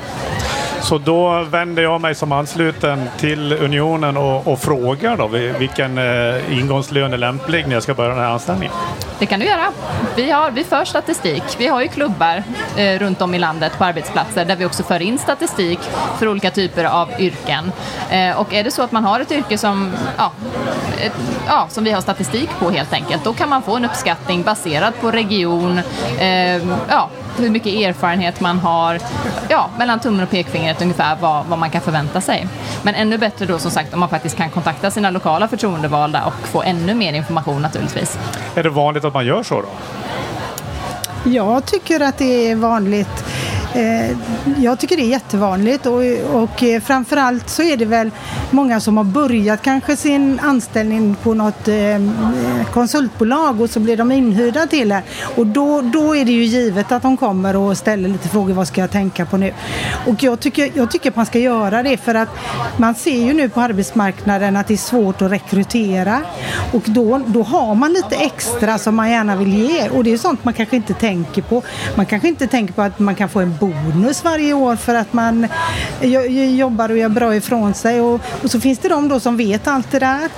Så 0.81 0.99
då 0.99 1.43
vänder 1.43 1.83
jag 1.83 2.01
mig 2.01 2.15
som 2.15 2.33
ansluten 2.33 3.09
till 3.19 3.53
Unionen 3.53 4.17
och, 4.17 4.47
och 4.47 4.59
frågar 4.61 5.17
då 5.17 5.27
vilken 5.59 5.99
eh, 5.99 6.59
ingångslön 6.59 7.13
är 7.13 7.19
lämplig 7.19 7.67
när 7.67 7.75
jag 7.75 7.83
ska 7.83 7.95
börja 7.95 8.11
den 8.11 8.19
här 8.19 8.31
anställningen? 8.31 8.75
Det 9.19 9.27
kan 9.27 9.41
du 9.41 9.47
göra. 9.47 9.73
Vi, 10.17 10.31
har, 10.31 10.51
vi 10.51 10.65
för 10.65 10.85
statistik. 10.85 11.43
Vi 11.59 11.67
har 11.67 11.83
ju 11.83 11.89
klubbar 11.89 12.43
eh, 12.77 12.99
runt 12.99 13.21
om 13.21 13.35
i 13.35 13.39
landet 13.39 13.79
på 13.79 13.85
arbetsplatser 13.85 14.45
där 14.45 14.57
vi 14.57 14.65
också 14.65 14.83
för 14.83 15.03
in 15.03 15.19
statistik 15.19 15.79
för 16.19 16.29
olika 16.29 16.51
typer 16.51 16.85
av 16.85 17.11
yrken. 17.19 17.73
Eh, 18.11 18.41
och 18.41 18.55
är 18.55 18.65
det 18.65 18.71
så 18.71 18.83
att 18.83 18.93
man 18.93 19.05
har 19.05 19.21
ett 19.21 19.33
yrke 19.33 19.59
som, 19.59 19.93
ja, 20.17 20.33
ett, 21.01 21.13
ja, 21.47 21.67
som 21.71 21.85
vi 21.85 21.91
har 21.91 22.01
statistik 22.01 22.51
på 22.59 22.71
helt 22.71 22.93
enkelt, 22.93 23.25
då 23.25 23.33
kan 23.33 23.49
man 23.49 23.63
få 23.63 23.77
en 23.77 23.85
uppskattning 23.85 24.43
baserad 24.43 25.01
på 25.01 25.11
region, 25.11 25.81
eh, 26.19 26.57
ja, 26.89 27.11
hur 27.39 27.51
mycket 27.51 27.73
erfarenhet 27.73 28.41
man 28.41 28.59
har, 28.59 29.01
ja, 29.49 29.71
mellan 29.79 30.01
tummen 30.01 30.23
och 30.23 30.31
pekfingret 30.31 30.83
ungefär 30.83 31.17
vad, 31.21 31.47
vad 31.47 31.59
man 31.59 31.71
kan 31.71 31.81
förvänta 31.81 32.21
sig. 32.21 32.47
Men 32.83 32.95
ännu 32.95 33.19
bättre 33.19 33.47
då 33.47 33.59
som 33.59 33.71
sagt 33.71 33.95
om 33.95 34.01
man 34.01 34.09
faktiskt 34.09 34.37
kan 34.37 34.51
kontakta 34.51 34.91
sina 34.91 35.11
lokala 35.11 35.49
förtroendevalda 35.49 36.25
och 36.25 36.49
få 36.49 36.63
ännu 36.63 36.95
mer 36.95 37.13
information 37.13 37.63
naturligtvis. 37.63 38.19
Är 38.55 38.63
det 38.63 38.71
vanligt 38.71 39.05
att 39.05 39.15
man 39.15 39.27
gör 39.27 39.43
så 39.43 39.55
då? 39.55 39.69
Jag 41.25 41.67
tycker 41.67 42.01
att 42.01 42.19
det 42.19 42.51
är 42.51 42.57
vanligt. 42.57 43.25
Eh, 43.79 44.17
jag 44.59 44.79
tycker 44.79 44.97
det 44.97 45.03
är 45.03 45.11
jättevanligt 45.11 45.87
och, 45.87 46.03
och 46.43 46.63
eh, 46.63 46.81
framförallt 46.81 47.49
så 47.49 47.63
är 47.63 47.77
det 47.77 47.85
väl 47.85 48.11
många 48.51 48.81
som 48.81 48.97
har 48.97 49.05
börjat 49.05 49.63
kanske 49.63 49.97
sin 49.97 50.41
anställning 50.41 51.17
på 51.23 51.35
något 51.35 51.69
eh, 51.69 51.75
konsultbolag 52.73 53.61
och 53.61 53.71
så 53.71 53.81
blir 53.81 53.97
de 53.97 54.13
inhyrda 54.13 54.67
till 54.67 54.89
det. 54.89 55.03
Och 55.37 55.47
då, 55.47 55.81
då 55.81 56.17
är 56.17 56.25
det 56.25 56.33
ju 56.33 56.45
givet 56.45 56.93
att 56.93 57.03
de 57.03 57.17
kommer 57.17 57.57
och 57.57 57.77
ställer 57.77 58.09
lite 58.09 58.29
frågor, 58.29 58.55
vad 58.55 58.69
ska 58.69 58.81
jag 58.81 58.91
tänka 58.91 59.27
på 59.27 59.37
nu? 59.37 59.53
Och 60.07 60.23
jag 60.23 60.41
tycker, 60.41 60.71
jag 60.75 60.91
tycker 60.91 61.11
att 61.11 61.17
man 61.17 61.27
ska 61.27 61.39
göra 61.39 61.83
det 61.83 61.97
för 61.97 62.15
att 62.15 62.29
man 62.77 62.95
ser 62.95 63.27
ju 63.27 63.33
nu 63.33 63.49
på 63.49 63.61
arbetsmarknaden 63.61 64.57
att 64.57 64.67
det 64.67 64.75
är 64.75 64.79
svårt 64.79 65.23
att 65.23 65.33
rekrytera 65.33 66.23
och 66.73 66.83
då, 66.87 67.21
då 67.27 67.43
har 67.43 67.75
man 67.75 67.93
lite 67.93 68.17
extra 68.17 68.79
som 68.79 68.95
man 68.95 69.11
gärna 69.11 69.37
vill 69.37 69.55
ge 69.55 69.89
och 69.89 70.05
det 70.05 70.13
är 70.13 70.19
sånt 70.19 70.45
man 70.45 70.55
kanske 70.55 70.77
inte 70.77 70.95
tänker 70.95 71.43
på. 71.43 71.63
Man 71.97 72.07
kanske 72.07 72.29
inte 72.29 72.47
tänker 72.47 72.75
på 72.75 72.83
att 72.83 72.99
man 72.99 73.15
kan 73.15 73.29
få 73.29 73.41
en 73.41 73.57
bonus 73.69 74.25
varje 74.25 74.53
år 74.53 74.77
för 74.77 74.95
att 74.95 75.13
man 75.13 75.47
jobbar 76.57 76.89
och 76.89 76.99
gör 76.99 77.09
bra 77.09 77.37
ifrån 77.37 77.75
sig 77.75 78.01
och, 78.01 78.21
och 78.43 78.51
så 78.51 78.61
finns 78.61 78.79
det 78.79 78.89
de 78.89 79.09
då 79.09 79.21
som 79.21 79.37
vet 79.37 79.69
allt 79.69 79.91
det 79.91 79.99
där 79.99 80.29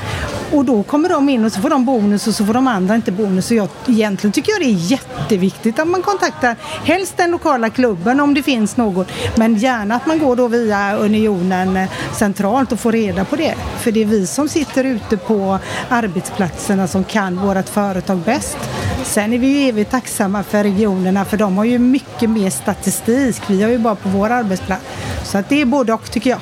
och 0.52 0.64
då 0.64 0.82
kommer 0.82 1.08
de 1.08 1.28
in 1.28 1.44
och 1.44 1.52
så 1.52 1.60
får 1.60 1.70
de 1.70 1.84
bonus 1.84 2.26
och 2.26 2.34
så 2.34 2.46
får 2.46 2.54
de 2.54 2.66
andra 2.66 2.94
inte 2.94 3.12
bonus. 3.12 3.50
Och 3.50 3.56
jag, 3.56 3.68
egentligen 3.86 4.32
tycker 4.32 4.52
jag 4.52 4.60
det 4.60 4.66
är 4.66 4.90
jätteviktigt 4.90 5.78
att 5.78 5.88
man 5.88 6.02
kontaktar 6.02 6.56
helst 6.84 7.16
den 7.16 7.30
lokala 7.30 7.70
klubben 7.70 8.20
om 8.20 8.34
det 8.34 8.42
finns 8.42 8.76
något. 8.76 9.08
Men 9.36 9.54
gärna 9.54 9.94
att 9.94 10.06
man 10.06 10.18
går 10.18 10.36
då 10.36 10.48
via 10.48 10.96
Unionen 10.96 11.78
centralt 12.12 12.72
och 12.72 12.80
får 12.80 12.92
reda 12.92 13.24
på 13.24 13.36
det. 13.36 13.54
För 13.78 13.92
det 13.92 14.02
är 14.02 14.06
vi 14.06 14.26
som 14.26 14.48
sitter 14.48 14.84
ute 14.84 15.16
på 15.16 15.58
arbetsplatserna 15.88 16.88
som 16.88 17.04
kan 17.04 17.36
vårt 17.36 17.68
företag 17.68 18.18
bäst. 18.18 18.58
Sen 19.04 19.32
är 19.32 19.38
vi 19.38 19.46
ju 19.46 19.68
evigt 19.68 19.90
tacksamma 19.90 20.42
för 20.42 20.62
regionerna 20.62 21.24
för 21.24 21.36
de 21.36 21.58
har 21.58 21.64
ju 21.64 21.78
mycket 21.78 22.30
mer 22.30 22.50
statistik. 22.50 23.42
Vi 23.46 23.62
har 23.62 23.70
ju 23.70 23.78
bara 23.78 23.94
på 23.94 24.08
vår 24.08 24.30
arbetsplats. 24.30 24.84
Så 25.24 25.38
att 25.38 25.48
det 25.48 25.60
är 25.60 25.64
både 25.64 25.92
och 25.92 26.10
tycker 26.10 26.30
jag. 26.30 26.40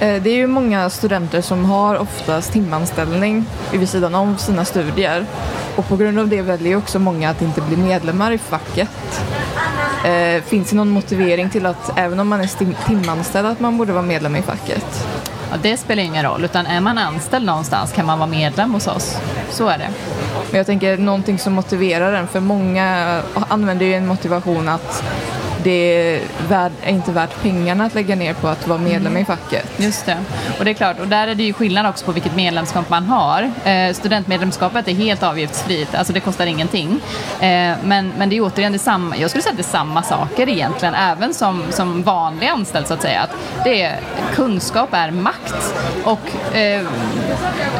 Eh, 0.00 0.22
det 0.22 0.30
är 0.30 0.36
ju 0.36 0.46
många 0.46 0.90
studenter 0.90 1.40
som 1.40 1.64
har 1.64 1.98
oftast 1.98 2.52
timanställning 2.52 3.44
vid 3.72 3.88
sidan 3.88 4.14
om 4.14 4.38
sina 4.38 4.64
studier 4.64 5.26
och 5.76 5.88
på 5.88 5.96
grund 5.96 6.18
av 6.18 6.28
det 6.28 6.42
väljer 6.42 6.76
också 6.76 6.98
många 6.98 7.30
att 7.30 7.42
inte 7.42 7.60
bli 7.60 7.76
medlemmar 7.76 8.32
i 8.32 8.38
facket. 8.38 8.90
Eh, 10.04 10.42
finns 10.42 10.70
det 10.70 10.76
någon 10.76 10.90
motivering 10.90 11.50
till 11.50 11.66
att 11.66 11.98
även 11.98 12.20
om 12.20 12.28
man 12.28 12.40
är 12.40 12.86
timanställd 12.86 13.46
att 13.46 13.60
man 13.60 13.78
borde 13.78 13.92
vara 13.92 14.02
medlem 14.02 14.36
i 14.36 14.42
facket? 14.42 15.06
Ja, 15.52 15.58
det 15.62 15.76
spelar 15.76 16.02
ingen 16.02 16.24
roll, 16.24 16.44
utan 16.44 16.66
är 16.66 16.80
man 16.80 16.98
anställd 16.98 17.46
någonstans 17.46 17.92
kan 17.92 18.06
man 18.06 18.18
vara 18.18 18.30
medlem 18.30 18.74
hos 18.74 18.86
oss. 18.86 19.18
Så 19.50 19.68
är 19.68 19.78
det. 19.78 19.88
Men 20.50 20.56
jag 20.58 20.66
tänker 20.66 20.96
någonting 20.96 21.38
som 21.38 21.52
motiverar 21.52 22.12
en, 22.12 22.28
för 22.28 22.40
många 22.40 23.20
använder 23.48 23.86
ju 23.86 23.94
en 23.94 24.06
motivation 24.06 24.68
att 24.68 25.04
det 25.62 26.20
är, 26.50 26.70
inte 26.86 27.12
värt 27.12 27.42
pengarna 27.42 27.84
att 27.84 27.94
lägga 27.94 28.16
ner 28.16 28.34
på 28.34 28.48
att 28.48 28.68
vara 28.68 28.78
medlem 28.78 29.16
i 29.16 29.24
facket. 29.24 29.64
Just 29.76 30.06
det. 30.06 30.18
Och 30.58 30.64
det 30.64 30.70
är 30.70 30.74
klart, 30.74 31.00
och 31.00 31.08
där 31.08 31.28
är 31.28 31.34
det 31.34 31.42
ju 31.42 31.52
skillnad 31.52 31.86
också 31.86 32.04
på 32.04 32.12
vilket 32.12 32.36
medlemskap 32.36 32.90
man 32.90 33.04
har. 33.04 33.52
Eh, 33.64 33.92
studentmedlemskapet 33.92 34.88
är 34.88 34.92
helt 34.92 35.22
avgiftsfritt, 35.22 35.94
alltså 35.94 36.12
det 36.12 36.20
kostar 36.20 36.46
ingenting. 36.46 37.00
Eh, 37.40 37.76
men, 37.84 38.12
men 38.18 38.28
det 38.28 38.36
är 38.36 38.40
återigen 38.40 38.72
detsamma, 38.72 39.16
jag 39.16 39.30
skulle 39.30 39.42
säga 39.42 39.50
att 39.50 39.56
det 39.56 39.62
är 39.62 39.78
samma 39.78 40.02
saker 40.02 40.48
egentligen, 40.48 40.94
även 40.94 41.34
som, 41.34 41.62
som 41.70 42.02
vanlig 42.02 42.46
anställd 42.46 42.86
så 42.86 42.94
att 42.94 43.02
säga. 43.02 43.20
Att 43.20 43.64
det 43.64 43.82
är, 43.82 44.00
kunskap 44.34 44.88
är 44.92 45.10
makt 45.10 45.74
och 46.04 46.56
eh, 46.56 46.82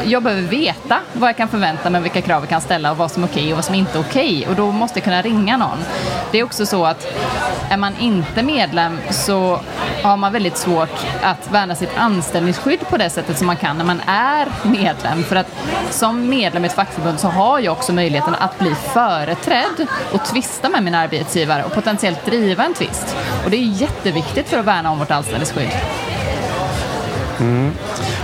jag 0.05 0.23
behöver 0.23 0.41
veta 0.41 0.99
vad 1.13 1.29
jag 1.29 1.37
kan 1.37 1.47
förvänta 1.47 1.89
mig, 1.89 2.01
vilka 2.01 2.21
krav 2.21 2.41
jag 2.41 2.49
kan 2.49 2.61
ställa 2.61 2.91
och 2.91 2.97
vad 2.97 3.11
som 3.11 3.23
är 3.23 3.27
okej 3.27 3.51
och 3.51 3.57
vad 3.57 3.65
som 3.65 3.75
inte 3.75 3.97
är 3.97 4.01
okej. 4.01 4.47
Och 4.49 4.55
då 4.55 4.71
måste 4.71 4.99
jag 4.99 5.03
kunna 5.03 5.21
ringa 5.21 5.57
någon. 5.57 5.77
Det 6.31 6.39
är 6.39 6.43
också 6.43 6.65
så 6.65 6.85
att 6.85 7.07
är 7.73 7.77
man 7.77 7.97
inte 7.99 8.43
medlem 8.43 8.99
så 9.09 9.59
har 10.03 10.17
man 10.17 10.33
väldigt 10.33 10.57
svårt 10.57 11.05
att 11.21 11.51
värna 11.51 11.75
sitt 11.75 11.97
anställningsskydd 11.97 12.79
på 12.89 12.97
det 12.97 13.09
sättet 13.09 13.37
som 13.37 13.47
man 13.47 13.55
kan 13.57 13.77
när 13.77 13.85
man 13.85 14.01
är 14.07 14.47
medlem. 14.63 15.23
För 15.23 15.35
att 15.35 15.47
som 15.89 16.29
medlem 16.29 16.63
i 16.63 16.67
ett 16.67 16.73
fackförbund 16.73 17.19
så 17.19 17.27
har 17.27 17.59
jag 17.59 17.71
också 17.71 17.93
möjligheten 17.93 18.35
att 18.35 18.59
bli 18.59 18.75
företrädd 18.75 19.87
och 20.11 20.25
tvista 20.25 20.69
med 20.69 20.83
min 20.83 20.95
arbetsgivare 20.95 21.63
och 21.63 21.73
potentiellt 21.73 22.25
driva 22.25 22.63
en 22.65 22.73
tvist. 22.73 23.15
Och 23.45 23.49
det 23.51 23.57
är 23.57 23.81
jätteviktigt 23.81 24.49
för 24.49 24.57
att 24.57 24.65
värna 24.65 24.91
om 24.91 24.99
vårt 24.99 25.11
anställningsskydd. 25.11 25.71
Mm. 27.39 27.71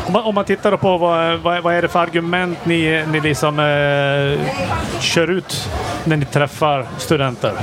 Om, 0.10 0.14
man, 0.14 0.24
om 0.24 0.36
man 0.36 0.46
tittar 0.46 0.78
på 0.78 0.98
vad, 0.98 1.40
vad, 1.40 1.64
vad, 1.64 1.74
är 1.74 1.82
det 1.82 1.88
för 1.88 2.00
argument 2.00 2.66
ni, 2.66 3.06
ni 3.12 3.20
liksom 3.20 3.60
eh, 3.60 5.02
kör 5.02 5.30
ut 5.30 5.70
när 6.04 6.18
ni 6.18 6.26
träffar 6.26 6.86
studenter? 6.98 7.54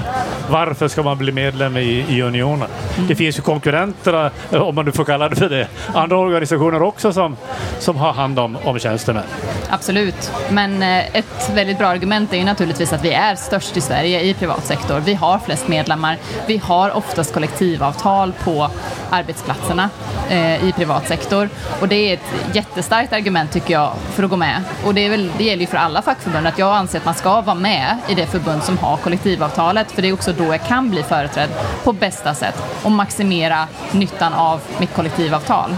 Varför 0.50 0.88
ska 0.88 1.02
man 1.02 1.18
bli 1.18 1.32
medlem 1.32 1.76
i, 1.76 2.04
i 2.08 2.22
Unionen? 2.22 2.68
Mm. 2.96 3.08
Det 3.08 3.14
finns 3.14 3.38
ju 3.38 3.42
konkurrenter, 3.42 4.30
eh, 4.52 4.62
om 4.62 4.74
man 4.74 4.84
nu 4.84 4.92
får 4.92 5.04
kalla 5.04 5.28
det 5.28 5.36
för 5.36 5.48
det, 5.48 5.68
andra 5.94 6.16
organisationer 6.16 6.82
också 6.82 7.12
som, 7.12 7.36
som 7.78 7.96
har 7.96 8.12
hand 8.12 8.38
om, 8.38 8.58
om 8.64 8.78
tjänstemän. 8.78 9.24
Absolut, 9.70 10.32
men 10.50 10.82
eh, 10.82 11.16
ett 11.16 11.50
väldigt 11.54 11.78
bra 11.78 11.86
argument 11.86 12.32
är 12.32 12.36
ju 12.36 12.44
naturligtvis 12.44 12.92
att 12.92 13.04
vi 13.04 13.12
är 13.12 13.34
störst 13.34 13.76
i 13.76 13.80
Sverige 13.80 14.20
i 14.22 14.34
privat 14.34 14.66
sektor. 14.66 15.00
Vi 15.00 15.14
har 15.14 15.38
flest 15.38 15.68
medlemmar. 15.68 16.16
Vi 16.46 16.56
har 16.56 16.96
oftast 16.96 17.34
kollektivavtal 17.34 18.32
på 18.44 18.70
arbetsplatserna 19.10 19.90
eh, 20.30 20.68
i 20.68 20.72
privat 20.72 21.08
sektor 21.08 21.48
och 21.80 21.88
det 21.88 21.96
är 21.96 22.14
ett 22.14 22.35
jättestarkt 22.52 23.12
argument 23.12 23.52
tycker 23.52 23.74
jag 23.74 23.92
för 24.14 24.22
att 24.22 24.30
gå 24.30 24.36
med. 24.36 24.62
Och 24.84 24.94
det, 24.94 25.00
är 25.06 25.10
väl, 25.10 25.30
det 25.38 25.44
gäller 25.44 25.60
ju 25.60 25.66
för 25.66 25.76
alla 25.76 26.02
fackförbund 26.02 26.46
att 26.46 26.58
jag 26.58 26.76
anser 26.76 26.98
att 26.98 27.04
man 27.04 27.14
ska 27.14 27.40
vara 27.40 27.56
med 27.56 27.96
i 28.08 28.14
det 28.14 28.26
förbund 28.26 28.62
som 28.62 28.78
har 28.78 28.96
kollektivavtalet 28.96 29.92
för 29.92 30.02
det 30.02 30.08
är 30.08 30.12
också 30.12 30.32
då 30.32 30.44
jag 30.44 30.64
kan 30.66 30.90
bli 30.90 31.02
företrädd 31.02 31.50
på 31.84 31.92
bästa 31.92 32.34
sätt 32.34 32.62
och 32.82 32.92
maximera 32.92 33.68
nyttan 33.92 34.34
av 34.34 34.60
mitt 34.78 34.94
kollektivavtal. 34.94 35.76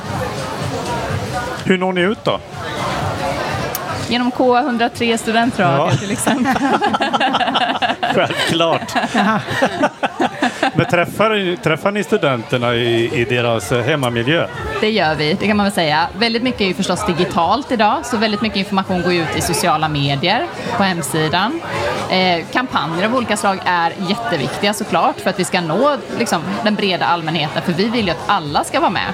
Hur 1.64 1.78
når 1.78 1.92
ni 1.92 2.00
ut 2.00 2.24
då? 2.24 2.40
Genom 4.08 4.32
K103 4.32 5.16
studentradio 5.16 5.92
ja. 5.92 5.96
till 5.96 6.10
exempel. 6.10 6.62
Självklart. 8.14 8.92
Men 10.78 10.86
träffar, 10.86 11.56
träffar 11.56 11.90
ni 11.90 12.04
studenterna 12.04 12.74
i, 12.74 13.20
i 13.20 13.24
deras 13.24 13.70
hemmamiljö? 13.70 14.46
Det 14.80 14.90
gör 14.90 15.14
vi, 15.14 15.36
det 15.40 15.46
kan 15.46 15.56
man 15.56 15.64
väl 15.66 15.72
säga. 15.72 16.08
Väldigt 16.18 16.42
mycket 16.42 16.60
är 16.60 16.64
ju 16.64 16.74
förstås 16.74 17.06
digitalt 17.06 17.72
idag, 17.72 18.06
så 18.06 18.16
väldigt 18.16 18.40
mycket 18.40 18.58
information 18.58 19.02
går 19.02 19.12
ut 19.12 19.36
i 19.36 19.40
sociala 19.40 19.88
medier, 19.88 20.46
på 20.76 20.82
hemsidan. 20.82 21.60
Eh, 22.10 22.44
kampanjer 22.52 23.06
av 23.06 23.16
olika 23.16 23.36
slag 23.36 23.58
är 23.64 23.92
jätteviktiga 24.08 24.74
såklart 24.74 25.20
för 25.20 25.30
att 25.30 25.40
vi 25.40 25.44
ska 25.44 25.60
nå 25.60 25.96
liksom, 26.18 26.42
den 26.64 26.74
breda 26.74 27.06
allmänheten, 27.06 27.62
för 27.62 27.72
vi 27.72 27.88
vill 27.88 28.04
ju 28.04 28.10
att 28.10 28.24
alla 28.26 28.64
ska 28.64 28.80
vara 28.80 28.90
med. 28.90 29.12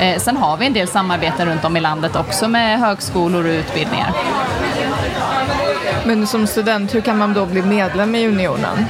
Eh, 0.00 0.18
sen 0.18 0.36
har 0.36 0.56
vi 0.56 0.66
en 0.66 0.72
del 0.72 0.88
samarbeten 0.88 1.48
runt 1.48 1.64
om 1.64 1.76
i 1.76 1.80
landet 1.80 2.16
också 2.16 2.48
med 2.48 2.80
högskolor 2.80 3.44
och 3.44 3.50
utbildningar. 3.50 4.12
Men 6.06 6.26
som 6.26 6.46
student, 6.46 6.94
hur 6.94 7.00
kan 7.00 7.18
man 7.18 7.34
då 7.34 7.46
bli 7.46 7.62
medlem 7.62 8.14
i 8.14 8.26
Unionen? 8.28 8.86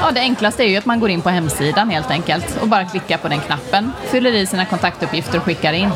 Ja, 0.00 0.10
det 0.10 0.20
enklaste 0.20 0.64
är 0.64 0.68
ju 0.68 0.76
att 0.76 0.86
man 0.86 1.00
går 1.00 1.10
in 1.10 1.22
på 1.22 1.28
hemsidan 1.30 1.90
helt 1.90 2.10
enkelt 2.10 2.58
och 2.60 2.68
bara 2.68 2.84
klickar 2.84 3.18
på 3.18 3.28
den 3.28 3.40
knappen, 3.40 3.92
fyller 4.10 4.34
i 4.34 4.46
sina 4.46 4.64
kontaktuppgifter 4.64 5.38
och 5.38 5.44
skickar 5.44 5.72
in. 5.72 5.90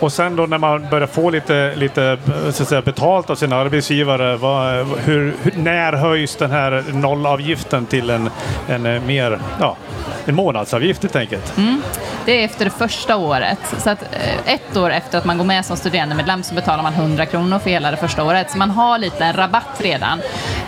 Och 0.00 0.12
sen 0.12 0.36
då 0.36 0.46
när 0.46 0.58
man 0.58 0.88
börjar 0.90 1.06
få 1.06 1.30
lite, 1.30 1.74
lite 1.76 2.18
så 2.52 2.62
att 2.62 2.68
säga, 2.68 2.82
betalt 2.82 3.30
av 3.30 3.34
sin 3.34 3.52
arbetsgivare, 3.52 4.36
vad, 4.36 4.86
hur, 4.86 5.34
hur, 5.42 5.52
när 5.56 5.92
höjs 5.92 6.36
den 6.36 6.50
här 6.50 6.84
nollavgiften 6.92 7.86
till 7.86 8.10
en, 8.10 8.30
en 8.68 9.06
mer, 9.06 9.38
ja, 9.60 9.76
en 10.24 10.34
månadsavgift 10.34 11.02
helt 11.02 11.16
enkelt? 11.16 11.58
Mm. 11.58 11.82
Det 12.28 12.40
är 12.40 12.44
efter 12.44 12.64
det 12.64 12.70
första 12.70 13.16
året. 13.16 13.58
Så 13.78 13.90
att 13.90 14.02
eh, 14.02 14.54
ett 14.54 14.76
år 14.76 14.90
efter 14.90 15.18
att 15.18 15.24
man 15.24 15.38
går 15.38 15.44
med 15.44 15.64
som 15.64 15.76
studerandemedlem 15.76 16.42
så 16.42 16.54
betalar 16.54 16.82
man 16.82 16.94
100 16.94 17.26
kronor 17.26 17.58
för 17.58 17.70
hela 17.70 17.90
det 17.90 17.96
första 17.96 18.24
året. 18.24 18.50
Så 18.50 18.58
man 18.58 18.70
har 18.70 18.98
lite 18.98 19.24
en 19.24 19.32
rabatt 19.32 19.80
redan. 19.80 20.20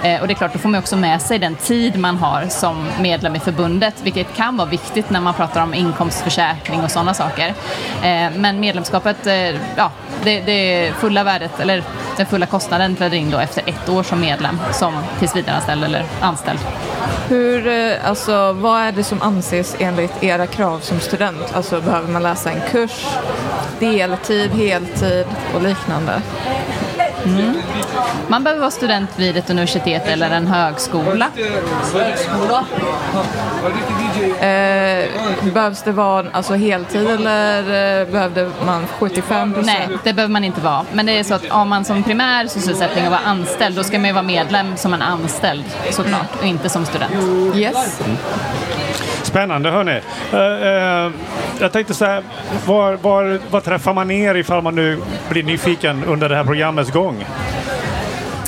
Eh, 0.03 0.21
och 0.21 0.27
det 0.27 0.33
är 0.33 0.35
klart, 0.35 0.53
då 0.53 0.59
får 0.59 0.69
man 0.69 0.81
också 0.81 0.97
med 0.97 1.23
sig 1.23 1.39
den 1.39 1.55
tid 1.55 1.99
man 1.99 2.17
har 2.17 2.47
som 2.47 2.89
medlem 3.01 3.37
i 3.37 3.41
förbundet, 3.41 3.95
vilket 4.03 4.35
kan 4.35 4.57
vara 4.57 4.69
viktigt 4.69 5.11
när 5.11 5.21
man 5.21 5.35
pratar 5.35 5.63
om 5.63 5.75
inkomstförsäkring 5.75 6.85
och 6.85 6.91
sådana 6.91 7.15
saker. 7.15 7.49
Eh, 8.03 8.31
men 8.37 8.61
medlemskapet, 8.61 9.27
ja, 9.77 9.91
det, 10.25 10.41
det 10.41 10.93
fulla 11.01 11.25
värdet, 11.25 11.61
eller 11.61 11.83
den 12.17 12.27
fulla 12.27 12.47
kostnaden 12.47 12.97
träder 12.97 13.17
in 13.17 13.31
då 13.31 13.39
efter 13.39 13.63
ett 13.67 13.89
år 13.89 14.03
som 14.03 14.21
medlem, 14.21 14.59
som 14.73 14.95
tillsvidareanställd 15.19 15.85
eller 15.85 16.05
anställd. 16.21 16.59
Hur, 17.29 17.67
eh, 17.67 18.09
alltså, 18.09 18.53
vad 18.53 18.81
är 18.81 18.93
det 18.93 19.05
som 19.05 19.23
anses 19.23 19.77
enligt 19.79 20.23
era 20.23 20.47
krav 20.47 20.79
som 20.79 21.01
student? 21.01 21.55
Alltså 21.55 21.81
behöver 21.81 22.09
man 22.09 22.23
läsa 22.23 22.51
en 22.51 22.61
kurs, 22.71 23.07
deltid, 23.79 24.51
heltid 24.51 25.27
och 25.55 25.63
liknande? 25.63 26.23
Man 28.29 28.45
behöver 28.45 28.61
vara 28.61 28.71
student 28.71 29.11
vid 29.17 29.37
ett 29.37 29.51
universitet 29.51 30.07
eller 30.07 30.31
en 30.31 30.47
högskola. 30.47 31.27
Eh, 34.41 35.53
behövs 35.53 35.83
det 35.83 35.93
vara 35.93 36.27
alltså, 36.33 36.55
heltid 36.55 37.11
eller 37.11 37.59
eh, 38.01 38.09
behövde 38.09 38.51
man 38.67 38.87
75 38.99 39.53
procent? 39.53 39.67
Nej, 39.67 39.99
det 40.05 40.13
behöver 40.13 40.33
man 40.33 40.45
inte 40.45 40.61
vara. 40.61 40.87
Men 40.93 41.07
det 41.07 41.19
är 41.19 41.25
så 41.25 41.35
att 41.35 41.51
om 41.51 41.69
man 41.69 41.85
som 41.85 42.03
primär 42.03 42.47
sysselsättning 42.47 43.05
och 43.05 43.11
vara 43.11 43.21
anställd, 43.25 43.77
då 43.77 43.83
ska 43.83 43.99
man 43.99 44.07
ju 44.07 44.13
vara 44.13 44.23
medlem 44.23 44.77
som 44.77 44.95
en 44.95 45.03
anställd 45.03 45.65
såklart 45.91 46.37
och 46.39 46.47
inte 46.47 46.69
som 46.69 46.87
student. 46.87 47.13
Yes. 47.57 48.01
Spännande 49.31 49.71
hörni. 49.71 50.01
Uh, 50.35 50.39
uh, 50.39 51.13
jag 51.61 51.73
tänkte 51.73 51.95
så 51.95 52.05
här, 52.05 52.23
var, 52.67 52.95
var, 52.95 53.39
var 53.51 53.61
träffar 53.61 53.95
man 53.95 54.11
er 54.11 54.35
ifall 54.35 54.63
man 54.63 54.75
nu 54.75 54.99
blir 55.31 55.43
nyfiken 55.43 56.05
under 56.05 56.29
det 56.29 56.37
här 56.37 56.45
programmets 56.45 56.91
gång? 56.91 57.25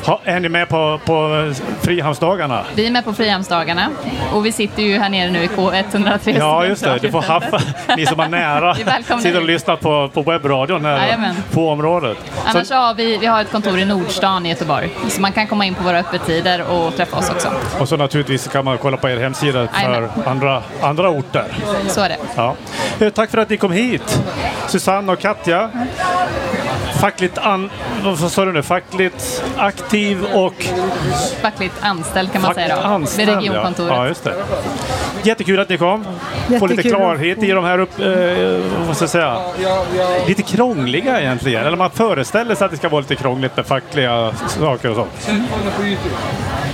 Ha, 0.06 0.20
är 0.24 0.40
ni 0.40 0.48
med 0.48 0.68
på, 0.68 1.00
på 1.04 1.52
Frihamnsdagarna? 1.80 2.64
Vi 2.74 2.86
är 2.86 2.90
med 2.90 3.04
på 3.04 3.12
Frihamnsdagarna 3.12 3.88
och 4.32 4.46
vi 4.46 4.52
sitter 4.52 4.82
ju 4.82 4.98
här 4.98 5.08
nere 5.08 5.30
nu 5.30 5.44
i 5.44 5.46
K103. 5.48 6.38
Ja, 6.38 6.66
just 6.66 6.84
det. 6.84 6.98
Du 6.98 7.10
får 7.10 7.22
haffa, 7.22 7.60
ni 7.96 8.06
som 8.06 8.20
är 8.20 8.28
nära, 8.28 8.74
sitter 9.22 9.36
och 9.40 9.46
lyssnar 9.46 9.76
på, 9.76 10.08
på 10.14 10.22
webbradion 10.22 10.84
här 10.84 10.98
Jajamän. 10.98 11.34
på 11.52 11.68
området. 11.70 12.16
Annars 12.44 12.66
Så, 12.68 12.74
har 12.74 12.94
vi, 12.94 13.18
vi 13.18 13.26
har 13.26 13.40
ett 13.40 13.50
kontor 13.52 13.78
i 13.78 13.84
Nordstan 13.84 14.46
i 14.46 14.48
Göteborg. 14.48 14.90
Så 15.08 15.20
man 15.20 15.32
kan 15.32 15.46
komma 15.46 15.64
in 15.66 15.74
på 15.74 15.82
våra 15.82 15.98
öppettider 15.98 16.64
och 16.70 16.96
träffa 16.96 17.16
oss 17.16 17.30
också. 17.30 17.48
och 17.80 17.88
så 17.88 17.96
naturligtvis 17.96 18.48
kan 18.48 18.64
man 18.64 18.78
kolla 18.78 18.96
på 18.96 19.08
er 19.10 19.16
hemsida 19.16 19.68
för 19.68 19.82
Jajamän. 19.82 20.10
andra, 20.26 20.62
andra 20.82 21.08
orter. 21.08 21.44
Så 21.88 22.00
är 22.00 22.08
det. 22.08 22.16
Ja. 22.36 22.54
Eh, 23.00 23.08
Tack 23.10 23.30
för 23.30 23.38
att 23.38 23.50
ni 23.50 23.56
kom 23.56 23.72
hit, 23.72 24.22
Susanne 24.68 25.12
och 25.12 25.18
Katja. 25.20 25.70
Fackligt, 27.02 27.38
an, 27.38 27.70
vad 28.04 28.18
sa 28.32 28.44
du 28.44 28.52
nu? 28.52 28.62
Fackligt 28.62 29.44
aktiv 29.56 30.24
och 30.34 30.66
Fackligt 31.40 31.74
anställd 31.80 32.32
kan 32.32 32.42
man 32.42 32.54
säga 32.54 32.76
då. 32.76 32.82
anställd. 32.82 33.28
Vid 33.28 33.36
Ja. 33.36 33.40
regionkontoret. 33.40 33.92
Ja, 33.96 34.06
just 34.08 34.24
det. 34.24 34.34
Jättekul 35.22 35.60
att 35.60 35.68
ni 35.68 35.78
kom. 35.78 36.04
Få 36.58 36.66
lite 36.66 36.82
klarhet 36.82 37.42
i 37.42 37.50
de 37.50 37.64
här, 37.64 37.78
upp, 37.78 38.00
eh, 38.00 38.06
vad 38.86 38.96
ska 38.96 39.02
jag 39.02 39.10
säga, 39.10 39.38
lite 40.26 40.42
krångliga 40.42 41.20
egentligen. 41.20 41.66
Eller 41.66 41.76
man 41.76 41.90
föreställer 41.90 42.54
sig 42.54 42.64
att 42.64 42.70
det 42.70 42.76
ska 42.76 42.88
vara 42.88 43.00
lite 43.00 43.16
krångligt 43.16 43.56
med 43.56 43.66
fackliga 43.66 44.32
saker 44.58 44.88
och 44.90 44.96
sånt. 44.96 45.28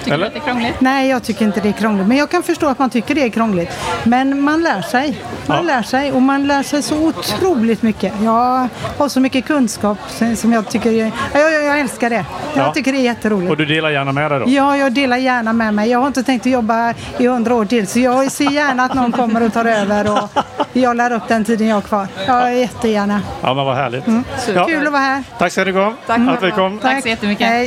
Tycker 0.04 0.14
Eller? 0.14 0.18
du 0.18 0.26
att 0.26 0.32
det 0.34 0.38
är 0.38 0.52
krångligt? 0.52 0.80
Nej, 0.80 1.08
jag 1.08 1.22
tycker 1.22 1.44
inte 1.44 1.60
det 1.60 1.68
är 1.68 1.72
krångligt. 1.72 2.06
Men 2.06 2.16
jag 2.16 2.30
kan 2.30 2.42
förstå 2.42 2.66
att 2.66 2.78
man 2.78 2.90
tycker 2.90 3.14
det 3.14 3.22
är 3.22 3.28
krångligt. 3.28 3.70
Men 4.04 4.40
man 4.40 4.62
lär 4.62 4.82
sig. 4.82 5.22
Man 5.46 5.56
Ja. 5.56 5.62
lär 5.62 5.82
sig 5.82 6.12
och 6.12 6.22
man 6.22 6.46
lär 6.46 6.62
sig 6.62 6.82
så 6.82 6.96
otroligt 7.08 7.82
mycket. 7.82 8.12
Jag 8.22 8.68
har 8.98 9.08
så 9.08 9.20
mycket 9.20 9.46
kunskap 9.46 9.98
som 10.36 10.52
jag 10.52 10.68
tycker... 10.70 10.90
Jag, 10.92 11.10
jag, 11.32 11.64
jag 11.64 11.80
älskar 11.80 12.10
det. 12.10 12.24
Jag 12.54 12.66
Ja. 12.66 12.72
tycker 12.74 12.92
det 12.92 12.98
är 12.98 13.02
jätteroligt. 13.02 13.50
Och 13.50 13.56
du 13.56 13.64
delar 13.64 13.90
gärna 13.90 14.12
med 14.12 14.30
dig 14.30 14.40
då? 14.40 14.44
Ja, 14.48 14.76
jag 14.76 14.92
delar 14.92 15.16
gärna 15.16 15.52
med 15.52 15.74
mig. 15.74 15.90
Jag 15.90 15.98
har 15.98 16.06
inte 16.06 16.22
tänkt 16.22 16.46
att 16.46 16.52
jobba 16.52 16.94
i 17.18 17.26
hundra 17.26 17.54
år 17.54 17.64
till 17.64 17.86
så 17.86 17.98
jag 17.98 18.32
ser 18.32 18.50
gärna 18.50 18.84
att 18.84 18.94
någon 18.94 19.12
kommer 19.12 19.42
och 19.42 19.52
tar 19.52 19.64
över 19.64 20.12
och 20.12 20.28
jag 20.72 20.96
lär 20.96 21.12
upp 21.12 21.28
den 21.28 21.44
tiden 21.44 21.66
jag 21.66 21.76
har 21.76 21.82
kvar. 21.82 22.06
Ja, 22.26 22.50
jättegärna. 22.50 23.20
Ja, 23.42 23.54
men 23.54 23.64
vad 23.66 23.76
härligt. 23.76 24.06
Mm. 24.06 24.24
Ja. 24.54 24.64
Kul 24.64 24.86
att 24.86 24.92
vara 24.92 25.02
här. 25.02 25.22
Tack 25.38 25.52
ska 25.52 25.64
ni 25.64 25.72
ha. 25.72 25.94
Tack. 26.06 26.20
Att 26.28 26.42
vi 26.42 26.50
kom. 26.50 26.78
Tack 26.78 27.02
så 27.02 27.08
jättemycket. 27.08 27.46
Hej. 27.46 27.66